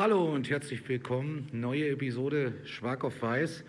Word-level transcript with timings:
Hallo 0.00 0.32
und 0.32 0.48
herzlich 0.48 0.88
willkommen. 0.88 1.46
Neue 1.52 1.90
Episode 1.90 2.54
Schwark 2.64 3.04
auf 3.04 3.20
Weiß. 3.20 3.64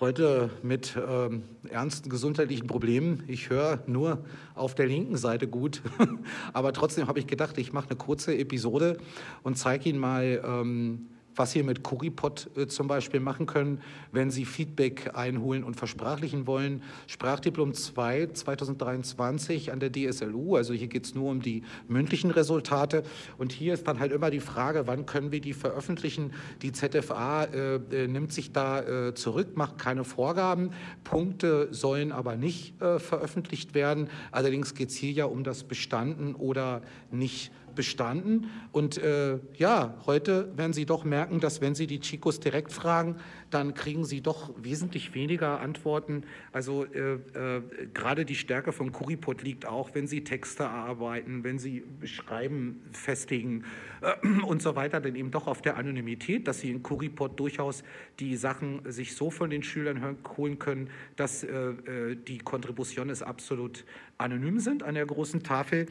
Heute 0.00 0.48
mit 0.62 0.96
ähm, 0.96 1.42
ernsten 1.68 2.08
gesundheitlichen 2.08 2.66
Problemen. 2.66 3.24
Ich 3.26 3.50
höre 3.50 3.82
nur 3.86 4.24
auf 4.54 4.74
der 4.74 4.86
linken 4.86 5.18
Seite 5.18 5.46
gut. 5.46 5.82
Aber 6.54 6.72
trotzdem 6.72 7.08
habe 7.08 7.18
ich 7.18 7.26
gedacht, 7.26 7.58
ich 7.58 7.74
mache 7.74 7.90
eine 7.90 7.98
kurze 7.98 8.38
Episode 8.38 8.96
und 9.42 9.58
zeige 9.58 9.90
Ihnen 9.90 9.98
mal, 9.98 10.42
ähm, 10.46 11.10
was 11.36 11.52
Sie 11.52 11.62
mit 11.62 11.82
Kuripod 11.82 12.50
äh, 12.56 12.66
zum 12.66 12.88
Beispiel 12.88 13.20
machen 13.20 13.46
können, 13.46 13.80
wenn 14.12 14.30
Sie 14.30 14.44
Feedback 14.44 15.10
einholen 15.14 15.62
und 15.62 15.76
versprachlichen 15.76 16.46
wollen. 16.46 16.82
Sprachdiplom 17.06 17.74
2 17.74 18.28
2023 18.32 19.72
an 19.72 19.80
der 19.80 19.92
DSLU, 19.92 20.56
also 20.56 20.72
hier 20.72 20.88
geht 20.88 21.04
es 21.04 21.14
nur 21.14 21.30
um 21.30 21.42
die 21.42 21.62
mündlichen 21.88 22.30
Resultate. 22.30 23.02
Und 23.38 23.52
hier 23.52 23.74
ist 23.74 23.86
dann 23.86 24.00
halt 24.00 24.12
immer 24.12 24.30
die 24.30 24.40
Frage, 24.40 24.86
wann 24.86 25.06
können 25.06 25.32
wir 25.32 25.40
die 25.40 25.52
veröffentlichen? 25.52 26.32
Die 26.62 26.72
ZFA 26.72 27.44
äh, 27.44 27.76
äh, 27.76 28.08
nimmt 28.08 28.32
sich 28.32 28.52
da 28.52 28.80
äh, 29.08 29.14
zurück, 29.14 29.56
macht 29.56 29.78
keine 29.78 30.04
Vorgaben. 30.04 30.70
Punkte 31.04 31.68
sollen 31.70 32.12
aber 32.12 32.36
nicht 32.36 32.80
äh, 32.80 32.98
veröffentlicht 32.98 33.74
werden. 33.74 34.08
Allerdings 34.32 34.74
geht 34.74 34.88
es 34.88 34.96
hier 34.96 35.12
ja 35.12 35.24
um 35.26 35.44
das 35.44 35.64
Bestanden 35.64 36.34
oder 36.34 36.82
nicht 37.10 37.52
bestanden. 37.76 38.50
Und 38.72 38.98
äh, 38.98 39.38
ja, 39.54 39.94
heute 40.06 40.56
werden 40.56 40.72
Sie 40.72 40.86
doch 40.86 41.04
merken, 41.04 41.38
dass 41.38 41.60
wenn 41.60 41.76
Sie 41.76 41.86
die 41.86 42.00
Chicos 42.00 42.40
direkt 42.40 42.72
fragen, 42.72 43.16
dann 43.50 43.74
kriegen 43.74 44.04
Sie 44.04 44.20
doch 44.20 44.50
wesentlich 44.56 45.14
weniger 45.14 45.60
Antworten. 45.60 46.24
Also 46.52 46.84
äh, 46.84 47.14
äh, 47.14 47.62
gerade 47.94 48.24
die 48.24 48.34
Stärke 48.34 48.72
von 48.72 48.90
Kuripod 48.90 49.42
liegt 49.42 49.66
auch, 49.66 49.94
wenn 49.94 50.08
Sie 50.08 50.24
Texte 50.24 50.64
erarbeiten, 50.64 51.44
wenn 51.44 51.60
Sie 51.60 51.84
Schreiben 52.02 52.82
festigen 52.90 53.64
äh, 54.00 54.26
und 54.42 54.62
so 54.62 54.74
weiter, 54.74 55.00
denn 55.00 55.14
eben 55.14 55.30
doch 55.30 55.46
auf 55.46 55.62
der 55.62 55.76
Anonymität, 55.76 56.48
dass 56.48 56.60
Sie 56.60 56.70
in 56.70 56.82
Kuripod 56.82 57.38
durchaus 57.38 57.84
die 58.18 58.36
Sachen 58.36 58.80
sich 58.90 59.14
so 59.14 59.30
von 59.30 59.50
den 59.50 59.62
Schülern 59.62 60.16
holen 60.36 60.58
können, 60.58 60.90
dass 61.14 61.44
äh, 61.44 61.52
äh, 61.52 62.16
die 62.16 62.38
Kontributionen 62.38 63.06
absolut 63.22 63.84
anonym 64.18 64.58
sind 64.58 64.82
an 64.82 64.94
der 64.94 65.06
großen 65.06 65.42
Tafel. 65.42 65.86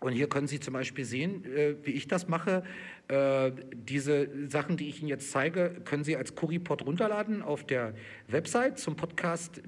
Und 0.00 0.12
hier 0.12 0.28
können 0.28 0.48
Sie 0.48 0.58
zum 0.58 0.74
Beispiel 0.74 1.04
sehen, 1.04 1.44
äh, 1.44 1.76
wie 1.84 1.92
ich 1.92 2.08
das 2.08 2.26
mache. 2.28 2.64
Äh, 3.08 3.52
diese 3.72 4.28
Sachen, 4.48 4.76
die 4.76 4.88
ich 4.88 5.00
Ihnen 5.00 5.08
jetzt 5.08 5.30
zeige, 5.30 5.80
können 5.84 6.02
Sie 6.02 6.16
als 6.16 6.34
Currypod 6.34 6.84
runterladen 6.84 7.40
auf 7.42 7.64
der 7.64 7.94
Website 8.26 8.78
zum 8.78 8.96
Podcast 8.96 9.62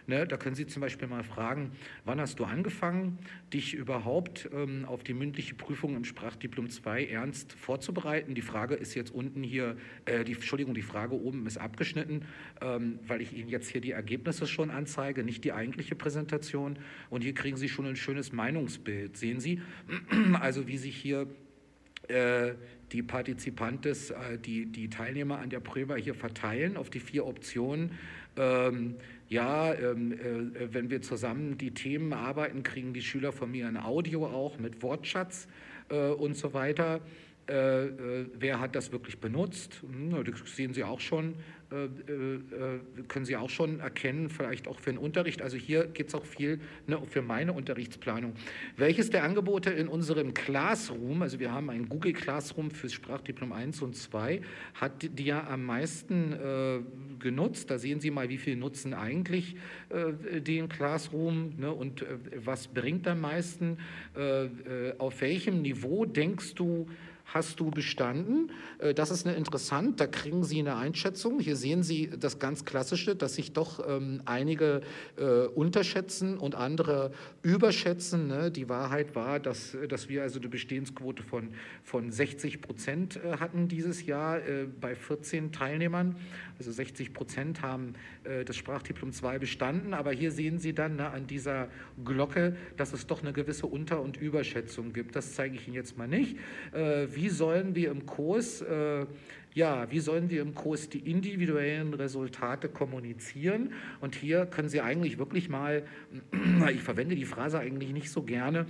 Ne, 0.08 0.26
da 0.26 0.36
können 0.36 0.56
Sie 0.56 0.66
zum 0.66 0.80
Beispiel 0.80 1.06
mal 1.06 1.22
fragen, 1.22 1.70
wann 2.04 2.20
hast 2.20 2.40
du 2.40 2.44
angefangen, 2.44 3.18
dich 3.52 3.74
überhaupt 3.74 4.50
ähm, 4.52 4.84
auf 4.84 5.04
die 5.04 5.14
mündliche 5.14 5.54
Prüfung 5.54 5.94
im 5.94 6.04
Sprachdiplom 6.04 6.68
2 6.68 7.06
ernst 7.06 7.52
vorzubereiten? 7.52 8.34
Die 8.34 8.42
Frage 8.42 8.74
ist 8.74 8.94
jetzt 8.94 9.12
unten 9.12 9.44
hier, 9.44 9.76
äh, 10.06 10.24
die, 10.24 10.32
Entschuldigung, 10.32 10.74
die 10.74 10.82
Frage 10.82 11.14
oben 11.14 11.46
ist 11.46 11.58
abgeschnitten, 11.58 12.24
ähm, 12.60 12.98
weil 13.06 13.20
ich 13.20 13.32
Ihnen 13.32 13.48
jetzt 13.48 13.68
hier 13.68 13.80
die 13.80 13.92
Ergebnisse 13.92 14.48
schon 14.48 14.69
anzeige, 14.72 15.24
nicht 15.24 15.44
die 15.44 15.52
eigentliche 15.52 15.94
Präsentation. 15.94 16.78
Und 17.08 17.22
hier 17.22 17.34
kriegen 17.34 17.56
Sie 17.56 17.68
schon 17.68 17.86
ein 17.86 17.96
schönes 17.96 18.32
Meinungsbild. 18.32 19.16
Sehen 19.16 19.40
Sie, 19.40 19.60
also 20.40 20.66
wie 20.66 20.78
sich 20.78 20.96
hier 20.96 21.26
äh, 22.08 22.54
die 22.92 23.02
Partizipantes, 23.02 24.10
äh, 24.10 24.38
die, 24.38 24.66
die 24.66 24.90
Teilnehmer 24.90 25.38
an 25.38 25.50
der 25.50 25.60
Prüfer 25.60 25.96
hier 25.96 26.14
verteilen 26.14 26.76
auf 26.76 26.90
die 26.90 27.00
vier 27.00 27.26
Optionen. 27.26 27.92
Ähm, 28.36 28.96
ja, 29.28 29.72
ähm, 29.74 30.12
äh, 30.12 30.72
wenn 30.72 30.90
wir 30.90 31.02
zusammen 31.02 31.56
die 31.56 31.72
Themen 31.72 32.12
arbeiten, 32.12 32.62
kriegen 32.62 32.92
die 32.92 33.02
Schüler 33.02 33.32
von 33.32 33.50
mir 33.50 33.68
ein 33.68 33.76
Audio 33.76 34.26
auch 34.26 34.58
mit 34.58 34.82
Wortschatz 34.82 35.46
äh, 35.88 36.08
und 36.08 36.36
so 36.36 36.52
weiter. 36.52 37.00
Äh, 37.50 37.86
äh, 37.86 38.26
wer 38.38 38.60
hat 38.60 38.76
das 38.76 38.92
wirklich 38.92 39.18
benutzt? 39.18 39.82
Hm, 39.82 40.24
das 40.24 40.54
sehen 40.54 40.72
Sie 40.72 40.84
auch 40.84 41.00
schon, 41.00 41.34
äh, 41.70 41.88
können 43.08 43.24
Sie 43.24 43.36
auch 43.36 43.50
schon 43.50 43.80
erkennen, 43.80 44.30
vielleicht 44.30 44.68
auch 44.68 44.78
für 44.78 44.90
den 44.90 44.98
Unterricht. 44.98 45.42
Also 45.42 45.56
hier 45.56 45.86
geht 45.86 46.08
es 46.08 46.14
auch 46.14 46.24
viel 46.24 46.60
ne, 46.86 47.00
für 47.08 47.22
meine 47.22 47.52
Unterrichtsplanung. 47.52 48.34
Welches 48.76 49.10
der 49.10 49.24
Angebote 49.24 49.70
in 49.70 49.88
unserem 49.88 50.32
Classroom, 50.32 51.22
also 51.22 51.40
wir 51.40 51.52
haben 51.52 51.70
ein 51.70 51.88
Google 51.88 52.12
Classroom 52.12 52.70
fürs 52.70 52.92
Sprachdiplom 52.92 53.50
1 53.52 53.82
und 53.82 53.96
2, 53.96 54.42
hat 54.74 55.02
die 55.18 55.24
ja 55.24 55.44
am 55.48 55.64
meisten 55.64 56.32
äh, 56.32 56.78
genutzt? 57.18 57.68
Da 57.68 57.78
sehen 57.78 57.98
Sie 57.98 58.12
mal, 58.12 58.28
wie 58.28 58.38
viel 58.38 58.54
nutzen 58.54 58.94
eigentlich 58.94 59.56
äh, 59.88 60.40
den 60.40 60.68
Classroom 60.68 61.54
ne, 61.58 61.72
und 61.72 62.02
äh, 62.02 62.06
was 62.44 62.68
bringt 62.68 63.08
am 63.08 63.22
meisten? 63.22 63.78
auf 64.98 65.20
welchem 65.20 65.62
Niveau 65.62 66.04
denkst 66.04 66.54
du, 66.54 66.86
hast 67.34 67.60
du 67.60 67.70
bestanden. 67.70 68.50
Äh, 68.78 68.94
das 68.94 69.10
ist 69.10 69.26
eine 69.26 69.36
interessant, 69.36 70.00
da 70.00 70.06
kriegen 70.06 70.44
Sie 70.44 70.58
eine 70.58 70.76
Einschätzung. 70.76 71.40
Hier 71.40 71.56
sehen 71.56 71.82
Sie 71.82 72.10
das 72.18 72.38
ganz 72.38 72.64
Klassische, 72.64 73.16
dass 73.16 73.34
sich 73.34 73.52
doch 73.52 73.86
ähm, 73.88 74.22
einige 74.24 74.82
äh, 75.16 75.46
unterschätzen 75.46 76.38
und 76.38 76.54
andere 76.54 77.12
überschätzen. 77.42 78.26
Ne? 78.26 78.50
Die 78.50 78.68
Wahrheit 78.68 79.14
war, 79.14 79.40
dass, 79.40 79.76
dass 79.88 80.08
wir 80.08 80.22
also 80.22 80.38
eine 80.38 80.48
Bestehensquote 80.48 81.22
von, 81.22 81.50
von 81.82 82.10
60 82.10 82.60
Prozent 82.60 83.16
äh, 83.16 83.38
hatten 83.38 83.68
dieses 83.68 84.06
Jahr 84.06 84.38
äh, 84.38 84.66
bei 84.80 84.94
14 84.94 85.52
Teilnehmern. 85.52 86.16
Also 86.58 86.72
60 86.72 87.14
Prozent 87.14 87.62
haben 87.62 87.94
äh, 88.24 88.44
das 88.44 88.56
Sprachdiplom 88.56 89.12
2 89.12 89.38
bestanden. 89.38 89.94
Aber 89.94 90.12
hier 90.12 90.30
sehen 90.30 90.58
Sie 90.58 90.74
dann 90.74 90.96
ne, 90.96 91.10
an 91.10 91.26
dieser 91.26 91.68
Glocke, 92.04 92.56
dass 92.76 92.92
es 92.92 93.06
doch 93.06 93.22
eine 93.22 93.32
gewisse 93.32 93.66
Unter- 93.66 94.02
und 94.02 94.16
Überschätzung 94.16 94.92
gibt. 94.92 95.16
Das 95.16 95.34
zeige 95.34 95.56
ich 95.56 95.66
Ihnen 95.66 95.76
jetzt 95.76 95.96
mal 95.96 96.08
nicht. 96.08 96.36
Äh, 96.72 97.06
wie 97.20 97.28
sollen 97.28 97.74
wir 97.74 97.90
im 97.90 98.06
Kurs, 98.06 98.62
äh, 98.62 99.04
ja, 99.52 99.90
wie 99.90 100.00
sollen 100.00 100.30
wir 100.30 100.40
im 100.40 100.54
Kurs 100.54 100.88
die 100.88 101.00
individuellen 101.10 101.92
Resultate 101.92 102.70
kommunizieren? 102.70 103.74
Und 104.00 104.14
hier 104.14 104.46
können 104.46 104.70
Sie 104.70 104.80
eigentlich 104.80 105.18
wirklich 105.18 105.50
mal, 105.50 105.82
ich 106.72 106.80
verwende 106.80 107.14
die 107.16 107.26
Phrase 107.26 107.58
eigentlich 107.58 107.92
nicht 107.92 108.10
so 108.10 108.22
gerne, 108.22 108.64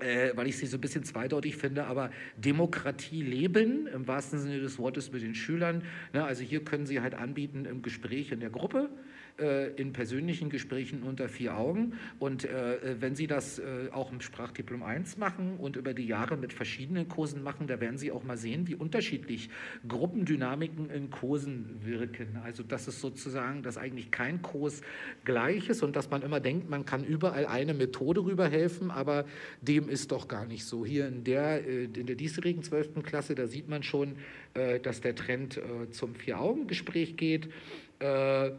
äh, 0.00 0.32
weil 0.34 0.48
ich 0.48 0.56
sie 0.56 0.66
so 0.66 0.78
ein 0.78 0.80
bisschen 0.80 1.04
zweideutig 1.04 1.56
finde, 1.56 1.84
aber 1.84 2.10
Demokratie 2.36 3.22
leben 3.22 3.86
im 3.86 4.08
wahrsten 4.08 4.40
Sinne 4.40 4.58
des 4.58 4.78
Wortes 4.78 5.12
mit 5.12 5.22
den 5.22 5.36
Schülern. 5.36 5.84
Ne? 6.12 6.24
Also 6.24 6.42
hier 6.42 6.64
können 6.64 6.86
Sie 6.86 7.00
halt 7.00 7.14
anbieten 7.14 7.66
im 7.66 7.82
Gespräch 7.82 8.32
in 8.32 8.40
der 8.40 8.50
Gruppe 8.50 8.88
äh, 9.38 9.70
in 9.80 9.92
persönlichen 9.92 10.50
Gesprächen 10.50 11.02
unter 11.02 11.28
vier 11.28 11.56
Augen. 11.56 11.94
Und 12.18 12.44
äh, 12.44 12.96
wenn 13.00 13.14
Sie 13.14 13.26
das 13.26 13.58
äh, 13.58 13.88
auch 13.92 14.12
im 14.12 14.20
Sprachdiplom 14.20 14.82
1 14.82 15.16
machen 15.16 15.56
und 15.56 15.76
über 15.76 15.94
die 15.94 16.06
Jahre 16.06 16.36
mit 16.36 16.52
verschiedenen 16.52 17.08
Kursen 17.08 17.42
machen, 17.42 17.66
da 17.66 17.80
werden 17.80 17.96
Sie 17.96 18.12
auch 18.12 18.24
mal 18.24 18.36
sehen, 18.36 18.66
wie 18.66 18.74
unterschiedlich 18.74 19.48
Gruppendynamiken 19.88 20.90
in 20.90 21.10
Kursen 21.10 21.80
wirken. 21.84 22.38
Also 22.44 22.62
das 22.62 22.88
ist 22.88 23.00
sozusagen, 23.00 23.62
dass 23.62 23.78
eigentlich 23.78 24.10
kein 24.10 24.42
Kurs 24.42 24.82
gleich 25.24 25.68
ist 25.68 25.82
und 25.82 25.96
dass 25.96 26.10
man 26.10 26.22
immer 26.22 26.40
denkt, 26.40 26.68
man 26.68 26.84
kann 26.84 27.04
überall 27.04 27.46
eine 27.46 27.72
Methode 27.72 28.24
rüberhelfen, 28.24 28.90
aber 28.90 29.24
dem 29.62 29.88
ist 29.88 30.12
doch 30.12 30.28
gar 30.28 30.46
nicht 30.46 30.64
so. 30.64 30.84
Hier 30.84 31.08
in 31.08 31.24
der, 31.24 31.64
in 31.64 32.06
der 32.06 32.16
diesjährigen 32.16 32.62
12. 32.62 33.02
Klasse, 33.02 33.34
da 33.34 33.46
sieht 33.46 33.68
man 33.68 33.82
schon, 33.82 34.16
dass 34.82 35.00
der 35.00 35.14
Trend 35.14 35.60
zum 35.90 36.14
Vier-Augen-Gespräch 36.14 37.16
geht. 37.16 37.48
Äh, 38.00 38.52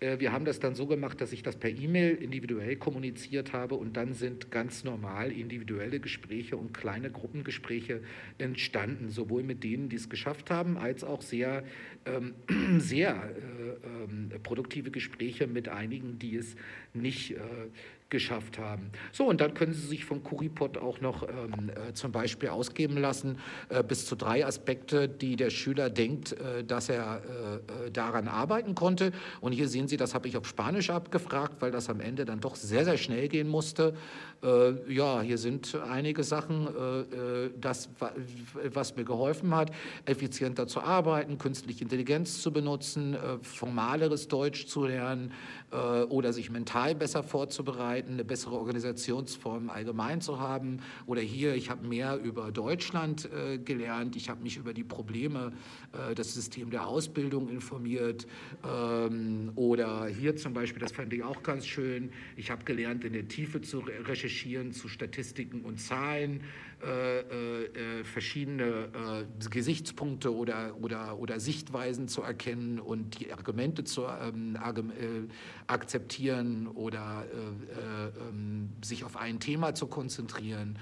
wir 0.00 0.32
haben 0.32 0.44
das 0.44 0.60
dann 0.60 0.76
so 0.76 0.86
gemacht, 0.86 1.20
dass 1.20 1.32
ich 1.32 1.42
das 1.42 1.56
per 1.56 1.70
E-Mail 1.70 2.14
individuell 2.14 2.76
kommuniziert 2.76 3.52
habe 3.52 3.74
und 3.74 3.96
dann 3.96 4.14
sind 4.14 4.50
ganz 4.52 4.84
normal 4.84 5.32
individuelle 5.32 5.98
Gespräche 5.98 6.56
und 6.56 6.72
kleine 6.72 7.10
Gruppengespräche 7.10 8.02
entstanden, 8.38 9.10
sowohl 9.10 9.42
mit 9.42 9.64
denen, 9.64 9.88
die 9.88 9.96
es 9.96 10.08
geschafft 10.08 10.50
haben, 10.50 10.78
als 10.78 11.02
auch 11.02 11.20
sehr, 11.20 11.64
ähm, 12.06 12.34
sehr 12.78 13.14
äh, 13.14 14.34
äh, 14.34 14.38
produktive 14.38 14.92
Gespräche 14.92 15.46
mit 15.46 15.68
einigen, 15.68 16.18
die 16.18 16.36
es 16.36 16.54
nicht 16.94 17.32
äh, 17.32 17.40
geschafft 18.10 18.58
haben. 18.58 18.90
So, 19.12 19.26
und 19.26 19.40
dann 19.40 19.52
können 19.52 19.74
Sie 19.74 19.86
sich 19.86 20.04
von 20.04 20.22
Kuripod 20.22 20.78
auch 20.78 21.00
noch 21.00 21.24
ähm, 21.24 21.70
äh, 21.70 21.92
zum 21.92 22.10
Beispiel 22.10 22.48
ausgeben 22.48 22.96
lassen, 22.96 23.38
äh, 23.68 23.82
bis 23.82 24.06
zu 24.06 24.16
drei 24.16 24.46
Aspekte, 24.46 25.08
die 25.08 25.36
der 25.36 25.50
Schüler 25.50 25.90
denkt, 25.90 26.32
äh, 26.32 26.64
dass 26.64 26.88
er 26.88 27.20
äh, 27.22 27.86
äh, 27.86 27.90
daran 27.90 28.26
arbeiten 28.26 28.74
konnte. 28.74 29.12
Und 29.42 29.52
hier 29.52 29.68
sehen 29.68 29.88
Sie, 29.88 29.98
das 29.98 30.14
habe 30.14 30.26
ich 30.26 30.38
auf 30.38 30.46
Spanisch 30.46 30.88
abgefragt, 30.88 31.60
weil 31.60 31.70
das 31.70 31.90
am 31.90 32.00
Ende 32.00 32.24
dann 32.24 32.40
doch 32.40 32.56
sehr, 32.56 32.84
sehr 32.86 32.96
schnell 32.96 33.28
gehen 33.28 33.48
musste. 33.48 33.94
Äh, 34.42 34.92
ja, 34.92 35.20
hier 35.20 35.36
sind 35.36 35.74
einige 35.74 36.24
Sachen, 36.24 36.68
das, 37.60 37.88
was 38.72 38.96
mir 38.96 39.04
geholfen 39.04 39.54
hat, 39.54 39.70
effizienter 40.04 40.66
zu 40.66 40.80
arbeiten, 40.80 41.38
künstliche 41.38 41.82
Intelligenz 41.82 42.40
zu 42.40 42.52
benutzen, 42.52 43.16
formaleres 43.42 44.28
Deutsch 44.28 44.66
zu 44.66 44.84
lernen 44.86 45.32
oder 46.08 46.32
sich 46.32 46.50
mental 46.50 46.94
besser 46.94 47.22
vorzubereiten 47.22 47.97
Arbeiten, 47.98 48.12
eine 48.14 48.24
bessere 48.24 48.54
Organisationsform 48.54 49.70
allgemein 49.70 50.20
zu 50.20 50.38
haben. 50.38 50.78
Oder 51.06 51.20
hier, 51.20 51.54
ich 51.54 51.68
habe 51.68 51.86
mehr 51.86 52.16
über 52.16 52.52
Deutschland 52.52 53.28
äh, 53.32 53.58
gelernt, 53.58 54.14
ich 54.14 54.28
habe 54.28 54.42
mich 54.42 54.56
über 54.56 54.72
die 54.72 54.84
Probleme, 54.84 55.52
äh, 55.92 56.14
das 56.14 56.32
System 56.34 56.70
der 56.70 56.86
Ausbildung 56.86 57.48
informiert. 57.48 58.26
Ähm, 58.64 59.50
oder 59.56 60.06
hier 60.06 60.36
zum 60.36 60.52
Beispiel, 60.52 60.80
das 60.80 60.92
fand 60.92 61.12
ich 61.12 61.24
auch 61.24 61.42
ganz 61.42 61.66
schön, 61.66 62.10
ich 62.36 62.50
habe 62.50 62.64
gelernt, 62.64 63.04
in 63.04 63.14
der 63.14 63.26
Tiefe 63.26 63.60
zu 63.60 63.80
recherchieren 63.80 64.72
zu 64.72 64.88
Statistiken 64.88 65.62
und 65.62 65.80
Zahlen. 65.80 66.42
Äh, 66.80 67.18
äh, 67.20 68.04
verschiedene 68.04 68.62
äh, 68.62 69.48
Gesichtspunkte 69.50 70.32
oder, 70.32 70.76
oder, 70.80 71.18
oder 71.18 71.40
Sichtweisen 71.40 72.06
zu 72.06 72.22
erkennen 72.22 72.78
und 72.78 73.18
die 73.18 73.32
Argumente 73.32 73.82
zu 73.82 74.04
ähm, 74.06 74.56
akzeptieren 75.66 76.68
oder 76.68 77.24
ähm, 78.30 78.70
sich 78.80 79.02
auf 79.02 79.16
ein 79.16 79.40
Thema 79.40 79.74
zu 79.74 79.88
konzentrieren. 79.88 80.78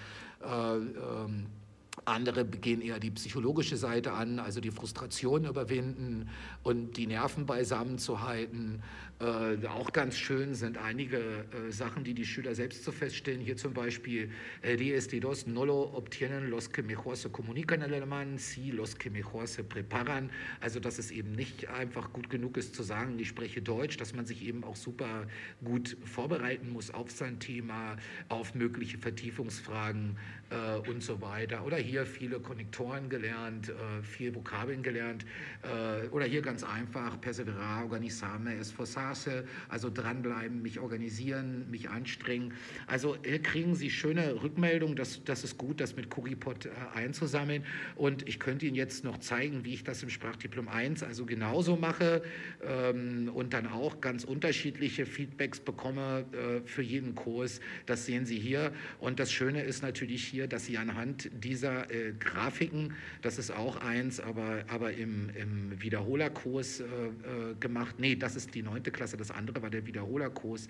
Andere 2.05 2.45
gehen 2.45 2.83
eher 2.83 3.01
die 3.01 3.11
psychologische 3.11 3.77
Seite 3.77 4.13
an, 4.13 4.39
also 4.39 4.61
die 4.61 4.71
Frustration 4.71 5.45
überwinden 5.45 6.29
und 6.63 6.97
die 6.97 7.07
Nerven 7.07 7.47
beisammen 7.47 7.99
zu 7.99 8.23
halten. 8.23 8.83
Äh, 9.19 9.67
auch 9.67 9.93
ganz 9.93 10.19
schön 10.19 10.55
sind 10.55 10.77
einige 10.77 11.17
äh, 11.17 11.73
Sachen, 11.73 12.05
die 12.05 12.13
die 12.13 12.27
Schüler 12.27 12.55
selbst 12.55 12.85
zu 12.85 12.93
feststellen. 12.93 13.41
Hier 13.41 13.57
zum 13.57 13.73
Beispiel, 13.73 14.31
eh, 14.61 14.77
die 14.77 15.21
dos 15.21 15.47
no 15.47 15.65
lo 15.65 15.95
obtienen 15.97 16.51
los 16.51 16.71
que 16.71 16.83
mejor 16.83 17.17
se 17.17 17.31
comunican 17.31 17.81
en 17.81 17.95
alemán, 17.95 18.39
si 18.39 18.71
los 18.73 18.95
que 18.95 19.09
mejor 19.09 19.47
se 19.47 19.65
preparan. 19.65 20.31
Also, 20.61 20.81
dass 20.81 20.99
es 20.99 21.11
eben 21.11 21.33
nicht 21.33 21.67
einfach 21.69 22.13
gut 22.13 22.29
genug 22.29 22.59
ist 22.59 22.75
zu 22.75 22.83
sagen, 22.83 23.19
ich 23.19 23.29
spreche 23.29 23.63
Deutsch, 23.63 23.97
dass 23.97 24.15
man 24.15 24.27
sich 24.27 24.45
eben 24.45 24.65
auch 24.65 24.77
super 24.77 25.27
gut 25.65 25.97
vorbereiten 26.05 26.71
muss 26.71 26.91
auf 26.91 27.11
sein 27.11 27.41
Thema, 27.41 27.97
auf 28.29 28.55
mögliche 28.55 28.99
Vertiefungsfragen 28.99 30.19
äh, 30.51 30.89
und 30.89 31.03
so 31.03 31.21
weiter. 31.21 31.65
Oder 31.65 31.79
hier 31.79 32.05
viele 32.05 32.39
Konnektoren 32.39 33.09
gelernt, 33.09 33.71
äh, 33.71 34.03
viel 34.03 34.35
Vokabeln 34.35 34.83
gelernt. 34.83 35.25
Äh, 35.63 36.09
oder 36.09 36.27
hier 36.27 36.43
ganz 36.43 36.63
einfach, 36.63 37.21
perseverar, 37.21 37.83
organizarme, 37.85 38.55
esforzar 38.57 39.07
Straße, 39.07 39.45
also 39.69 39.91
dranbleiben, 39.91 40.63
mich 40.63 40.81
organisieren, 40.81 41.71
mich 41.71 41.89
anstrengen. 41.89 42.53
Also 42.87 43.17
hier 43.25 43.43
kriegen 43.43 43.75
Sie 43.75 43.91
schöne 43.91 44.43
Rückmeldungen, 44.43 44.97
das, 44.97 45.23
das 45.25 45.45
ist 45.45 45.59
gut, 45.59 45.81
das 45.81 45.97
mit 45.97 46.11
Kuripod 46.11 46.67
äh, 46.67 46.71
einzusammeln. 46.95 47.65
Und 47.95 48.29
ich 48.29 48.39
könnte 48.39 48.67
Ihnen 48.67 48.75
jetzt 48.75 49.05
noch 49.05 49.19
zeigen, 49.19 49.65
wie 49.65 49.75
ich 49.75 49.85
das 49.85 50.03
im 50.03 50.11
Sprachdiplom 50.11 50.69
1 50.69 51.03
also 51.03 51.25
genauso 51.25 51.77
mache 51.77 52.23
ähm, 52.63 53.31
und 53.33 53.53
dann 53.53 53.67
auch 53.67 54.01
ganz 54.01 54.25
unterschiedliche 54.25 55.07
Feedbacks 55.07 55.61
bekomme 55.61 56.25
äh, 56.33 56.67
für 56.67 56.83
jeden 56.83 57.15
Kurs. 57.15 57.61
Das 57.87 58.07
sehen 58.07 58.27
Sie 58.27 58.39
hier. 58.39 58.73
Und 58.99 59.21
das 59.21 59.33
Schöne 59.33 59.63
ist 59.63 59.83
natürlich 59.83 60.27
hier, 60.27 60.36
dass 60.45 60.67
Sie 60.67 60.77
anhand 60.77 61.31
dieser 61.33 61.91
äh, 61.91 62.13
Grafiken, 62.13 62.93
das 63.23 63.39
ist 63.39 63.51
auch 63.51 63.77
eins, 63.77 64.21
aber, 64.21 64.65
aber 64.69 64.93
im, 64.93 65.31
im 65.31 65.81
Wiederholerkurs 65.81 66.81
äh, 66.81 66.85
äh 66.85 67.55
gemacht, 67.59 67.97
nee, 67.99 68.17
das 68.17 68.37
ist 68.37 68.55
die 68.55 68.63
neunte 68.63 68.91
Klasse, 68.91 69.17
das 69.17 69.31
andere 69.31 69.63
war 69.63 69.71
der 69.71 69.87
Wiederholerkurs, 69.87 70.69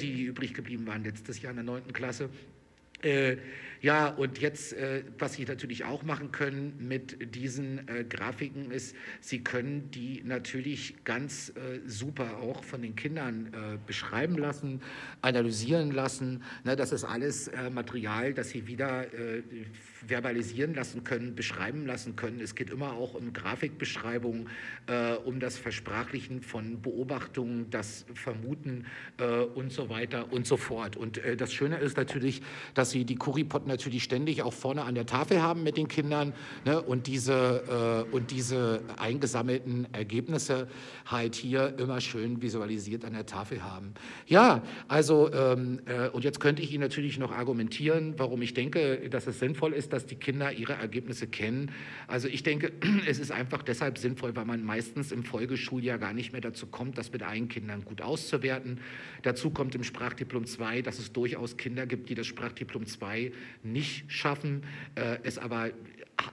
die 0.00 0.24
übrig 0.24 0.54
geblieben 0.54 0.86
waren 0.86 1.04
letztes 1.04 1.40
Jahr 1.40 1.50
in 1.50 1.58
der 1.58 1.64
neunten 1.64 1.92
Klasse. 1.92 2.28
Äh, 3.02 3.36
ja, 3.82 4.08
und 4.08 4.38
jetzt, 4.38 4.74
äh, 4.74 5.04
was 5.18 5.34
Sie 5.34 5.46
natürlich 5.46 5.84
auch 5.84 6.02
machen 6.02 6.32
können 6.32 6.76
mit 6.78 7.34
diesen 7.34 7.88
äh, 7.88 8.04
Grafiken 8.04 8.70
ist, 8.70 8.94
Sie 9.22 9.42
können 9.42 9.90
die 9.90 10.22
natürlich 10.22 10.96
ganz 11.04 11.48
äh, 11.50 11.80
super 11.86 12.40
auch 12.40 12.62
von 12.62 12.82
den 12.82 12.94
Kindern 12.94 13.46
äh, 13.46 13.78
beschreiben 13.86 14.36
lassen, 14.36 14.82
analysieren 15.22 15.92
lassen. 15.92 16.42
Ne, 16.64 16.76
das 16.76 16.92
ist 16.92 17.04
alles 17.04 17.48
äh, 17.48 17.70
Material, 17.70 18.34
das 18.34 18.50
Sie 18.50 18.66
wieder 18.66 19.06
verbalisieren 20.06 20.74
lassen 20.74 21.04
können, 21.04 21.34
beschreiben 21.34 21.86
lassen 21.86 22.16
können. 22.16 22.40
Es 22.40 22.54
geht 22.54 22.70
immer 22.70 22.92
auch 22.94 23.14
um 23.14 23.32
Grafikbeschreibung, 23.32 24.48
um 25.24 25.40
das 25.40 25.58
Versprachlichen 25.58 26.42
von 26.42 26.80
Beobachtungen, 26.80 27.70
das 27.70 28.04
Vermuten 28.14 28.86
und 29.54 29.72
so 29.72 29.88
weiter 29.88 30.32
und 30.32 30.46
so 30.46 30.56
fort. 30.56 30.96
Und 30.96 31.20
das 31.36 31.52
Schöne 31.52 31.78
ist 31.78 31.96
natürlich, 31.96 32.42
dass 32.74 32.89
dass 32.90 32.94
sie 32.94 33.04
die 33.04 33.14
Kuripot 33.14 33.68
natürlich 33.68 34.02
ständig 34.02 34.42
auch 34.42 34.52
vorne 34.52 34.82
an 34.82 34.96
der 34.96 35.06
Tafel 35.06 35.40
haben 35.40 35.62
mit 35.62 35.76
den 35.76 35.86
Kindern 35.86 36.32
ne, 36.64 36.82
und, 36.82 37.06
diese, 37.06 38.04
äh, 38.10 38.12
und 38.12 38.32
diese 38.32 38.82
eingesammelten 38.96 39.86
Ergebnisse 39.94 40.66
halt 41.06 41.36
hier 41.36 41.78
immer 41.78 42.00
schön 42.00 42.42
visualisiert 42.42 43.04
an 43.04 43.12
der 43.12 43.26
Tafel 43.26 43.62
haben. 43.62 43.94
Ja, 44.26 44.64
also 44.88 45.32
ähm, 45.32 45.78
äh, 45.86 46.08
und 46.08 46.24
jetzt 46.24 46.40
könnte 46.40 46.62
ich 46.62 46.72
Ihnen 46.72 46.82
natürlich 46.82 47.16
noch 47.16 47.30
argumentieren, 47.30 48.14
warum 48.16 48.42
ich 48.42 48.54
denke, 48.54 49.08
dass 49.08 49.28
es 49.28 49.38
sinnvoll 49.38 49.72
ist, 49.72 49.92
dass 49.92 50.06
die 50.06 50.16
Kinder 50.16 50.52
ihre 50.52 50.72
Ergebnisse 50.72 51.28
kennen. 51.28 51.70
Also 52.08 52.26
ich 52.26 52.42
denke, 52.42 52.72
es 53.06 53.20
ist 53.20 53.30
einfach 53.30 53.62
deshalb 53.62 53.98
sinnvoll, 53.98 54.34
weil 54.34 54.46
man 54.46 54.64
meistens 54.64 55.12
im 55.12 55.22
Folgeschuljahr 55.22 55.98
gar 55.98 56.12
nicht 56.12 56.32
mehr 56.32 56.40
dazu 56.40 56.66
kommt, 56.66 56.98
das 56.98 57.12
mit 57.12 57.22
allen 57.22 57.48
Kindern 57.48 57.84
gut 57.84 58.02
auszuwerten. 58.02 58.80
Dazu 59.22 59.50
kommt 59.50 59.76
im 59.76 59.84
Sprachdiplom 59.84 60.44
2, 60.44 60.82
dass 60.82 60.98
es 60.98 61.12
durchaus 61.12 61.56
Kinder 61.56 61.86
gibt, 61.86 62.08
die 62.08 62.16
das 62.16 62.26
Sprachdiplom 62.26 62.79
Diplom 62.80 62.86
2 62.86 63.32
nicht 63.62 64.10
schaffen, 64.10 64.64
äh, 64.94 65.18
es 65.22 65.38
aber 65.38 65.70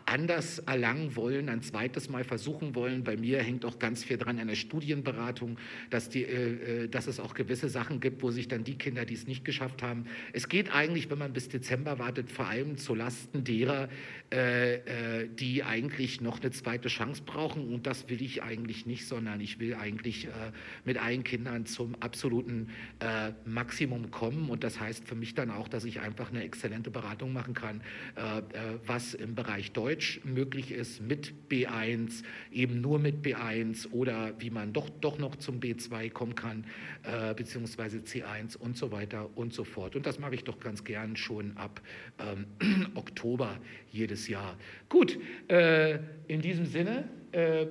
anders 0.06 0.60
erlangen 0.60 1.16
wollen, 1.16 1.50
ein 1.50 1.62
zweites 1.62 2.10
Mal 2.10 2.24
versuchen 2.24 2.76
wollen. 2.76 3.04
Bei 3.04 3.18
mir 3.18 3.42
hängt 3.42 3.66
auch 3.66 3.80
ganz 3.80 4.04
viel 4.04 4.18
dran 4.18 4.40
an 4.40 4.48
der 4.48 4.56
Studienberatung, 4.56 5.58
dass, 5.90 6.10
die, 6.10 6.24
äh, 6.24 6.84
äh, 6.84 6.88
dass 6.88 7.08
es 7.08 7.20
auch 7.20 7.34
gewisse 7.34 7.70
Sachen 7.70 8.00
gibt, 8.00 8.22
wo 8.24 8.32
sich 8.32 8.48
dann 8.48 8.64
die 8.64 8.78
Kinder, 8.78 9.06
die 9.06 9.14
es 9.14 9.28
nicht 9.28 9.46
geschafft 9.46 9.84
haben, 9.84 10.06
es 10.34 10.50
geht 10.50 10.74
eigentlich, 10.74 11.10
wenn 11.10 11.20
man 11.20 11.34
bis 11.34 11.50
Dezember 11.50 12.00
wartet, 12.00 12.32
vor 12.32 12.48
allem 12.48 12.78
zu 12.78 12.96
Lasten 12.96 13.44
derer, 13.44 13.90
äh, 14.30 14.76
äh, 14.76 15.30
die 15.30 15.64
eigentlich 15.64 16.20
noch 16.20 16.42
eine 16.42 16.52
zweite 16.52 16.90
Chance 16.90 17.24
brauchen. 17.26 17.74
Und 17.74 17.88
das 17.88 18.10
will 18.10 18.22
ich 18.22 18.44
eigentlich 18.44 18.86
nicht, 18.86 19.08
sondern 19.08 19.40
ich 19.40 19.60
will 19.60 19.74
eigentlich 19.74 20.26
äh, 20.26 20.52
mit 20.84 20.98
allen 20.98 21.24
Kindern 21.24 21.66
zum 21.66 21.96
absoluten 22.02 22.70
äh, 23.00 23.32
Maximum 23.46 24.12
kommen. 24.12 24.50
Und 24.50 24.66
das 24.66 24.82
heißt 24.82 25.08
für 25.08 25.16
mich 25.16 25.34
dann 25.34 25.50
auch, 25.50 25.70
dass 25.70 25.86
ich 25.86 26.02
einfach 26.02 26.30
eine 26.30 26.44
exzellente 26.44 26.92
Beratung 26.92 27.32
machen 27.34 27.54
kann, 27.54 27.82
was 28.86 29.14
im 29.14 29.36
Bereich 29.36 29.72
Deutsch 29.78 30.22
möglich 30.24 30.72
ist 30.72 31.02
mit 31.02 31.34
B1, 31.52 32.24
eben 32.52 32.82
nur 32.82 32.98
mit 32.98 33.24
B1 33.24 33.92
oder 33.92 34.34
wie 34.40 34.50
man 34.50 34.74
doch, 34.74 34.90
doch 34.90 35.20
noch 35.20 35.36
zum 35.36 35.60
B2 35.60 36.10
kommen 36.10 36.34
kann, 36.34 36.66
äh, 37.04 37.36
beziehungsweise 37.36 38.00
C1 38.00 38.58
und 38.58 38.76
so 38.76 38.92
weiter 38.92 39.30
und 39.38 39.54
so 39.54 39.64
fort. 39.64 39.96
Und 39.96 40.08
das 40.08 40.18
mache 40.18 40.34
ich 40.34 40.44
doch 40.44 40.60
ganz 40.60 40.84
gern 40.84 41.16
schon 41.16 41.56
ab 41.58 41.80
ähm, 42.18 42.48
Oktober 42.96 43.60
jedes 43.92 44.28
Jahr. 44.28 44.58
Gut, 44.90 45.20
äh, 45.48 46.00
in 46.28 46.42
diesem 46.42 46.66
Sinne 46.66 47.08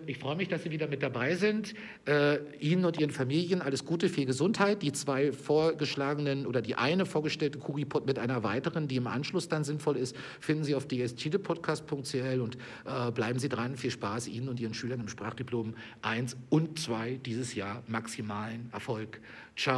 ich 0.07 0.19
freue 0.19 0.37
mich, 0.37 0.49
dass 0.49 0.63
Sie 0.63 0.71
wieder 0.71 0.87
mit 0.87 1.03
dabei 1.03 1.35
sind. 1.35 1.75
Äh, 2.07 2.39
Ihnen 2.61 2.85
und 2.85 2.99
Ihren 2.99 3.11
Familien 3.11 3.63
alles 3.63 3.85
Gute, 3.85 4.09
viel 4.09 4.27
Gesundheit. 4.27 4.83
Die 4.83 4.93
zwei 4.93 5.33
vorgeschlagenen 5.33 6.47
oder 6.47 6.63
die 6.63 6.75
eine 6.75 7.07
vorgestellte 7.07 7.59
Kuripod 7.59 8.07
mit 8.07 8.19
einer 8.19 8.43
weiteren, 8.43 8.89
die 8.89 8.97
im 8.97 9.07
Anschluss 9.07 9.49
dann 9.49 9.65
sinnvoll 9.65 9.97
ist, 9.97 10.17
finden 10.41 10.65
Sie 10.65 10.75
auf 10.75 10.87
dschidepodcast.cl 10.89 12.41
und 12.41 12.57
äh, 12.85 13.11
bleiben 13.11 13.39
Sie 13.39 13.49
dran. 13.49 13.77
Viel 13.77 13.91
Spaß 13.91 14.29
Ihnen 14.29 14.49
und 14.49 14.61
Ihren 14.61 14.75
Schülern 14.75 15.01
im 15.01 15.09
Sprachdiplom 15.09 15.75
1 16.03 16.37
und 16.51 16.79
2 16.79 17.21
dieses 17.25 17.55
Jahr 17.55 17.83
maximalen 17.87 18.71
Erfolg. 18.73 19.21
Ciao. 19.57 19.75